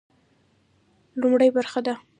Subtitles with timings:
[1.19, 1.93] لومړۍ برخه ده.